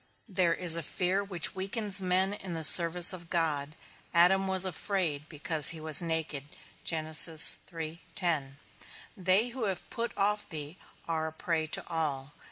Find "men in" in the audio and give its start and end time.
2.01-2.55